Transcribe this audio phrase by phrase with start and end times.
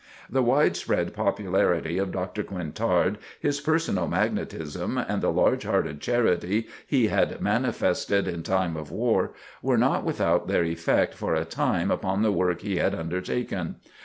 [0.31, 2.41] The wide spread popularity of Dr.
[2.41, 8.89] Quintard, his personal magnetism and the large hearted charity he had manifested in time of
[8.89, 13.75] war, were not without their effect for a time upon the work he had undertaken.